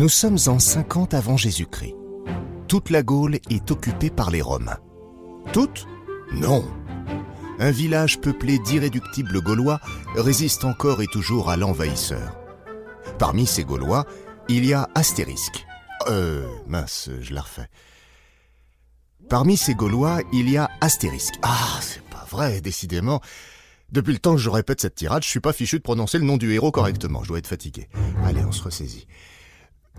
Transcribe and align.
Nous 0.00 0.08
sommes 0.08 0.38
en 0.46 0.58
50 0.58 1.12
avant 1.12 1.36
Jésus-Christ. 1.36 1.94
Toute 2.68 2.88
la 2.88 3.02
Gaule 3.02 3.38
est 3.50 3.70
occupée 3.70 4.08
par 4.08 4.30
les 4.30 4.40
Romains. 4.40 4.78
Toute 5.52 5.86
Non. 6.32 6.64
Un 7.58 7.70
village 7.70 8.18
peuplé 8.18 8.58
d'irréductibles 8.60 9.42
Gaulois 9.42 9.78
résiste 10.16 10.64
encore 10.64 11.02
et 11.02 11.06
toujours 11.06 11.50
à 11.50 11.58
l'envahisseur. 11.58 12.34
Parmi 13.18 13.44
ces 13.44 13.62
Gaulois, 13.62 14.06
il 14.48 14.64
y 14.64 14.72
a 14.72 14.88
Astérisque. 14.94 15.66
Euh, 16.08 16.48
mince, 16.66 17.10
je 17.20 17.34
la 17.34 17.42
refais. 17.42 17.68
Parmi 19.28 19.58
ces 19.58 19.74
Gaulois, 19.74 20.22
il 20.32 20.48
y 20.48 20.56
a 20.56 20.70
Astérisque. 20.80 21.34
Ah, 21.42 21.78
c'est 21.82 22.04
pas 22.04 22.24
vrai, 22.30 22.62
décidément. 22.62 23.20
Depuis 23.92 24.14
le 24.14 24.18
temps 24.18 24.32
que 24.32 24.40
je 24.40 24.48
répète 24.48 24.80
cette 24.80 24.94
tirade, 24.94 25.24
je 25.24 25.28
suis 25.28 25.40
pas 25.40 25.52
fichu 25.52 25.76
de 25.76 25.82
prononcer 25.82 26.16
le 26.16 26.24
nom 26.24 26.38
du 26.38 26.54
héros 26.54 26.70
correctement. 26.70 27.22
Je 27.22 27.28
dois 27.28 27.38
être 27.38 27.46
fatigué. 27.46 27.90
Allez, 28.24 28.42
on 28.46 28.52
se 28.52 28.62
ressaisit. 28.62 29.06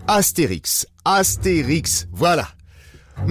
Astérix. 0.06 0.86
Astérix. 1.04 2.06
Voilà. 2.12 2.48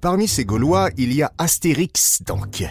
Parmi 0.00 0.26
ces 0.26 0.44
Gaulois, 0.44 0.90
il 0.96 1.12
y 1.12 1.22
a 1.22 1.32
Astérix, 1.38 2.22
donc. 2.22 2.64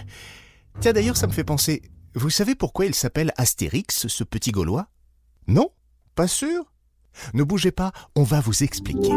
Tiens, 0.80 0.94
d'ailleurs, 0.94 1.18
ça 1.18 1.28
me 1.28 1.32
fait 1.32 1.44
penser. 1.44 1.82
Vous 2.16 2.30
savez 2.30 2.56
pourquoi 2.56 2.86
il 2.86 2.96
s'appelle 2.96 3.32
Astérix, 3.38 4.08
ce 4.08 4.24
petit 4.24 4.52
Gaulois? 4.52 4.88
Non? 5.48 5.70
Pas 6.16 6.28
sûr? 6.28 6.66
Ne 7.34 7.44
bougez 7.44 7.72
pas, 7.72 7.92
on 8.16 8.24
va 8.24 8.42
vous 8.42 8.64
expliquer. 8.64 9.12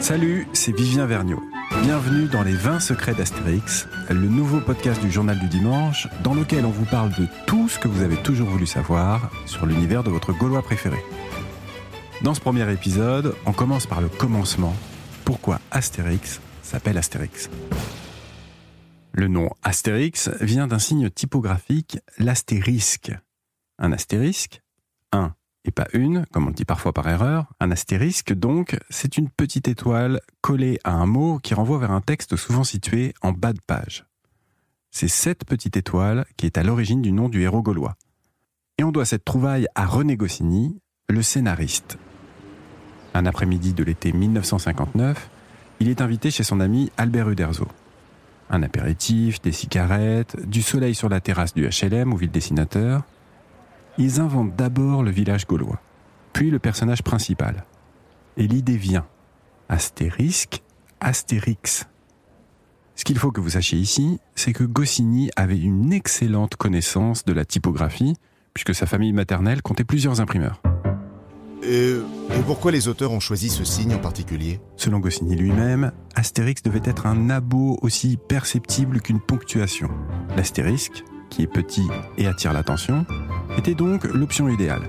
Salut, 0.00 0.48
c'est 0.52 0.74
Vivien 0.74 1.06
Vergniaud. 1.06 1.49
Bienvenue 1.70 2.26
dans 2.26 2.42
les 2.42 2.52
20 2.52 2.80
secrets 2.80 3.14
d'Astérix, 3.14 3.88
le 4.10 4.28
nouveau 4.28 4.60
podcast 4.60 5.00
du 5.00 5.10
journal 5.10 5.38
du 5.38 5.48
dimanche 5.48 6.08
dans 6.22 6.34
lequel 6.34 6.66
on 6.66 6.70
vous 6.70 6.84
parle 6.84 7.10
de 7.12 7.26
tout 7.46 7.68
ce 7.68 7.78
que 7.78 7.88
vous 7.88 8.02
avez 8.02 8.16
toujours 8.16 8.48
voulu 8.48 8.66
savoir 8.66 9.30
sur 9.46 9.64
l'univers 9.64 10.02
de 10.02 10.10
votre 10.10 10.32
Gaulois 10.32 10.62
préféré. 10.62 10.98
Dans 12.22 12.34
ce 12.34 12.40
premier 12.40 12.70
épisode, 12.70 13.34
on 13.46 13.52
commence 13.52 13.86
par 13.86 14.02
le 14.02 14.08
commencement. 14.08 14.74
Pourquoi 15.24 15.60
Astérix 15.70 16.40
s'appelle 16.62 16.98
Astérix? 16.98 17.48
Le 19.12 19.28
nom 19.28 19.48
Astérix 19.62 20.28
vient 20.40 20.66
d'un 20.66 20.78
signe 20.78 21.08
typographique, 21.08 21.98
l'astérisque. 22.18 23.12
Un 23.78 23.92
astérisque, 23.92 24.60
un 25.12 25.32
et 25.64 25.70
pas 25.70 25.86
une, 25.92 26.24
comme 26.32 26.44
on 26.44 26.48
le 26.48 26.54
dit 26.54 26.64
parfois 26.64 26.92
par 26.92 27.08
erreur. 27.08 27.46
Un 27.60 27.70
astérisque, 27.70 28.32
donc, 28.32 28.78
c'est 28.88 29.18
une 29.18 29.28
petite 29.28 29.68
étoile 29.68 30.20
collée 30.40 30.78
à 30.84 30.92
un 30.92 31.06
mot 31.06 31.38
qui 31.38 31.54
renvoie 31.54 31.78
vers 31.78 31.90
un 31.90 32.00
texte 32.00 32.36
souvent 32.36 32.64
situé 32.64 33.14
en 33.22 33.32
bas 33.32 33.52
de 33.52 33.60
page. 33.66 34.06
C'est 34.90 35.08
cette 35.08 35.44
petite 35.44 35.76
étoile 35.76 36.24
qui 36.36 36.46
est 36.46 36.58
à 36.58 36.62
l'origine 36.62 37.02
du 37.02 37.12
nom 37.12 37.28
du 37.28 37.42
héros 37.42 37.62
gaulois. 37.62 37.96
Et 38.78 38.84
on 38.84 38.92
doit 38.92 39.04
cette 39.04 39.24
trouvaille 39.24 39.66
à 39.74 39.86
René 39.86 40.16
Goscinny, 40.16 40.80
le 41.08 41.22
scénariste. 41.22 41.98
Un 43.12 43.26
après-midi 43.26 43.74
de 43.74 43.84
l'été 43.84 44.12
1959, 44.12 45.28
il 45.80 45.88
est 45.88 46.00
invité 46.00 46.30
chez 46.30 46.42
son 46.42 46.60
ami 46.60 46.90
Albert 46.96 47.28
Uderzo. 47.28 47.68
Un 48.48 48.62
apéritif, 48.62 49.40
des 49.42 49.52
cigarettes, 49.52 50.36
du 50.48 50.62
soleil 50.62 50.94
sur 50.94 51.08
la 51.08 51.20
terrasse 51.20 51.54
du 51.54 51.68
HLM 51.68 52.12
où 52.12 52.16
vit 52.16 52.26
le 52.26 52.32
dessinateur– 52.32 53.02
ils 54.00 54.18
inventent 54.18 54.56
d'abord 54.56 55.02
le 55.02 55.10
village 55.10 55.46
gaulois, 55.46 55.78
puis 56.32 56.50
le 56.50 56.58
personnage 56.58 57.02
principal. 57.02 57.64
Et 58.36 58.46
l'idée 58.46 58.76
vient. 58.76 59.06
Astérisque, 59.68 60.62
Astérix. 61.00 61.86
Ce 62.96 63.04
qu'il 63.04 63.18
faut 63.18 63.30
que 63.30 63.40
vous 63.40 63.50
sachiez 63.50 63.78
ici, 63.78 64.18
c'est 64.34 64.52
que 64.52 64.64
Goscinny 64.64 65.30
avait 65.36 65.58
une 65.58 65.92
excellente 65.92 66.56
connaissance 66.56 67.24
de 67.24 67.32
la 67.32 67.44
typographie, 67.44 68.16
puisque 68.54 68.74
sa 68.74 68.86
famille 68.86 69.12
maternelle 69.12 69.62
comptait 69.62 69.84
plusieurs 69.84 70.20
imprimeurs. 70.20 70.60
Et, 71.62 71.96
pourquoi 72.46 72.72
les 72.72 72.88
auteurs 72.88 73.12
ont 73.12 73.20
choisi 73.20 73.50
ce 73.50 73.64
signe 73.64 73.94
en 73.94 73.98
particulier? 73.98 74.60
Selon 74.76 74.98
Goscinny 74.98 75.36
lui-même, 75.36 75.92
Astérix 76.14 76.62
devait 76.62 76.80
être 76.84 77.06
un 77.06 77.28
abo 77.28 77.78
aussi 77.82 78.16
perceptible 78.16 79.00
qu'une 79.02 79.20
ponctuation. 79.20 79.90
L'astérisque, 80.36 81.04
qui 81.28 81.42
est 81.42 81.46
petit 81.46 81.86
et 82.16 82.26
attire 82.26 82.52
l'attention, 82.52 83.04
était 83.60 83.74
donc 83.74 84.04
l'option 84.04 84.48
idéale. 84.48 84.88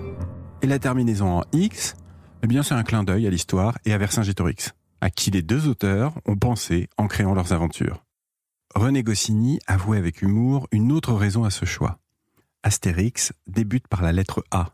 Et 0.62 0.66
la 0.66 0.80
terminaison 0.80 1.40
en 1.40 1.44
X, 1.52 1.96
eh 2.42 2.48
bien 2.48 2.64
c'est 2.64 2.74
un 2.74 2.84
clin 2.84 3.04
d'œil 3.04 3.28
à 3.28 3.30
l'histoire 3.30 3.78
et 3.84 3.92
à 3.92 3.98
Vercingétorix, 3.98 4.72
à 5.02 5.10
qui 5.10 5.30
les 5.30 5.42
deux 5.42 5.68
auteurs 5.68 6.14
ont 6.26 6.38
pensé 6.38 6.88
en 6.96 7.08
créant 7.08 7.34
leurs 7.34 7.52
aventures. 7.52 8.06
René 8.74 9.04
Goscinny 9.04 9.60
avouait 9.68 9.98
avec 9.98 10.22
humour 10.22 10.70
une 10.72 10.94
autre 10.94 11.14
raison 11.14 11.44
à 11.44 11.50
ce 11.50 11.66
choix. 11.66 12.00
Astérix 12.64 13.34
débute 13.46 13.90
par 13.90 14.04
la 14.04 14.14
lettre 14.14 14.42
A. 14.52 14.70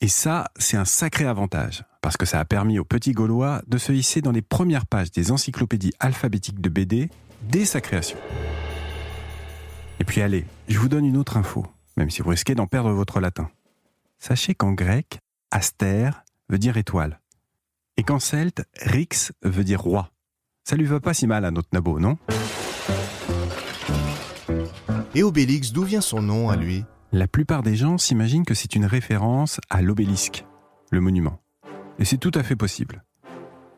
Et 0.00 0.06
ça, 0.06 0.46
c'est 0.56 0.76
un 0.76 0.84
sacré 0.84 1.24
avantage, 1.24 1.84
parce 2.02 2.16
que 2.16 2.26
ça 2.26 2.38
a 2.38 2.44
permis 2.44 2.78
aux 2.78 2.84
petits 2.84 3.14
Gaulois 3.14 3.62
de 3.66 3.78
se 3.78 3.90
hisser 3.90 4.20
dans 4.20 4.30
les 4.30 4.42
premières 4.42 4.86
pages 4.86 5.10
des 5.10 5.32
encyclopédies 5.32 5.94
alphabétiques 5.98 6.60
de 6.60 6.68
BD 6.68 7.10
dès 7.42 7.64
sa 7.64 7.80
création. 7.80 8.18
Et 9.98 10.04
puis 10.04 10.20
allez, 10.20 10.46
je 10.68 10.78
vous 10.78 10.88
donne 10.88 11.04
une 11.04 11.16
autre 11.16 11.36
info, 11.36 11.66
même 11.96 12.10
si 12.10 12.22
vous 12.22 12.30
risquez 12.30 12.54
d'en 12.54 12.66
perdre 12.66 12.92
votre 12.92 13.20
latin. 13.20 13.50
Sachez 14.18 14.54
qu'en 14.54 14.72
grec, 14.72 15.18
aster 15.50 16.10
veut 16.48 16.58
dire 16.58 16.76
étoile. 16.76 17.20
Et 17.96 18.02
qu'en 18.02 18.18
celte, 18.18 18.64
rix 18.82 19.32
veut 19.42 19.64
dire 19.64 19.80
roi. 19.80 20.10
Ça 20.64 20.76
lui 20.76 20.86
va 20.86 21.00
pas 21.00 21.14
si 21.14 21.26
mal 21.26 21.44
à 21.44 21.50
notre 21.50 21.68
nabo, 21.72 22.00
non? 22.00 22.16
Et 25.14 25.22
Obélix, 25.22 25.72
d'où 25.72 25.84
vient 25.84 26.00
son 26.00 26.22
nom 26.22 26.48
à 26.48 26.56
lui? 26.56 26.84
La 27.12 27.28
plupart 27.28 27.62
des 27.62 27.76
gens 27.76 27.98
s'imaginent 27.98 28.44
que 28.44 28.54
c'est 28.54 28.74
une 28.74 28.86
référence 28.86 29.60
à 29.70 29.82
l'obélisque, 29.82 30.44
le 30.90 31.00
monument. 31.00 31.38
Et 32.00 32.04
c'est 32.04 32.18
tout 32.18 32.32
à 32.34 32.42
fait 32.42 32.56
possible. 32.56 33.04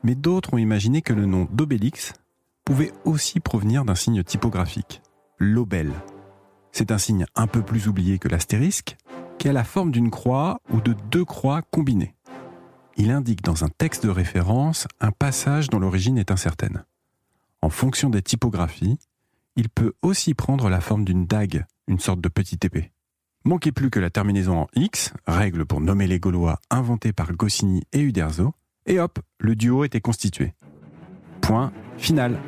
Mais 0.03 0.15
d'autres 0.15 0.55
ont 0.55 0.59
imaginé 0.59 1.03
que 1.03 1.13
le 1.13 1.27
nom 1.27 1.47
d'Obélix 1.51 2.15
pouvait 2.65 2.93
aussi 3.05 3.41
provenir 3.41 3.85
d'un 3.85 3.95
signe 3.95 4.23
typographique, 4.23 5.03
l'obel. 5.39 5.93
C'est 6.79 6.93
un 6.93 6.99
signe 6.99 7.25
un 7.37 7.47
peu 7.47 7.63
plus 7.63 7.89
oublié 7.89 8.19
que 8.19 8.29
l'astérisque, 8.29 8.99
qui 9.39 9.49
a 9.49 9.53
la 9.55 9.65
forme 9.65 9.91
d'une 9.91 10.11
croix 10.11 10.61
ou 10.69 10.83
de 10.83 10.95
deux 11.11 11.25
croix 11.25 11.63
combinées. 11.63 12.15
Il 12.99 13.11
indique 13.11 13.41
dans 13.41 13.65
un 13.65 13.71
texte 13.71 14.05
de 14.05 14.11
référence 14.11 14.87
un 15.01 15.11
passage 15.11 15.71
dont 15.71 15.79
l'origine 15.79 16.19
est 16.19 16.31
incertaine. 16.31 16.85
En 17.63 17.71
fonction 17.71 18.11
des 18.11 18.21
typographies, 18.21 18.99
il 19.57 19.71
peut 19.71 19.95
aussi 20.03 20.35
prendre 20.35 20.69
la 20.69 20.83
forme 20.83 21.07
d'une 21.07 21.25
dague, 21.25 21.65
une 21.89 21.99
sorte 21.99 22.21
de 22.21 22.29
petite 22.29 22.67
épée. 22.67 22.93
Manquez 23.45 23.73
plus 23.73 23.89
que 23.89 23.99
la 23.99 24.11
terminaison 24.11 24.59
en 24.59 24.67
X, 24.75 25.15
règle 25.27 25.65
pour 25.65 25.81
nommer 25.81 26.07
les 26.07 26.21
Gaulois 26.21 26.61
inventée 26.69 27.15
par 27.15 27.33
Goscinny 27.33 27.85
et 27.95 28.01
Uderzo, 28.01 28.53
et 28.85 29.01
hop, 29.01 29.19
le 29.39 29.57
duo 29.57 29.85
était 29.85 30.03
constitué. 30.03 30.53
Point 31.41 31.73
final. 31.97 32.39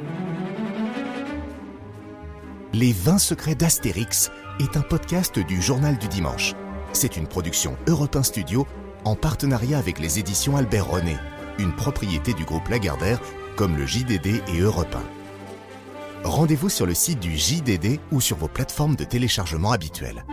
Les 2.80 2.92
20 2.92 3.18
secrets 3.18 3.56
d'Astérix 3.56 4.30
est 4.60 4.76
un 4.76 4.82
podcast 4.82 5.36
du 5.36 5.60
Journal 5.60 5.98
du 5.98 6.06
Dimanche. 6.06 6.54
C'est 6.92 7.16
une 7.16 7.26
production 7.26 7.76
Europe 7.88 8.14
1 8.14 8.22
Studio 8.22 8.68
en 9.04 9.16
partenariat 9.16 9.78
avec 9.78 9.98
les 9.98 10.20
éditions 10.20 10.56
Albert 10.56 10.86
René, 10.86 11.16
une 11.58 11.74
propriété 11.74 12.34
du 12.34 12.44
groupe 12.44 12.68
Lagardère 12.68 13.18
comme 13.56 13.76
le 13.76 13.84
JDD 13.84 14.44
et 14.46 14.60
Europe 14.60 14.94
1. 16.22 16.28
Rendez-vous 16.28 16.68
sur 16.68 16.86
le 16.86 16.94
site 16.94 17.18
du 17.18 17.36
JDD 17.36 17.98
ou 18.12 18.20
sur 18.20 18.36
vos 18.36 18.46
plateformes 18.46 18.94
de 18.94 19.02
téléchargement 19.02 19.72
habituelles. 19.72 20.24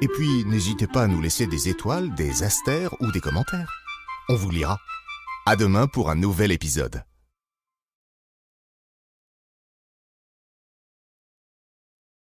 Et 0.00 0.06
puis, 0.06 0.44
n'hésitez 0.44 0.86
pas 0.86 1.02
à 1.02 1.08
nous 1.08 1.20
laisser 1.20 1.48
des 1.48 1.68
étoiles, 1.68 2.14
des 2.14 2.44
astères 2.44 2.94
ou 3.00 3.10
des 3.10 3.20
commentaires. 3.20 3.72
On 4.28 4.36
vous 4.36 4.50
lira. 4.50 4.78
À 5.46 5.56
demain 5.56 5.88
pour 5.88 6.10
un 6.10 6.14
nouvel 6.14 6.52
épisode. 6.52 7.02